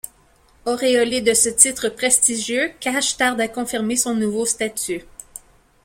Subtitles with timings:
[0.65, 5.03] Auréolé de ce titre prestigieux, Cash tarde à confirmer son nouveau statut.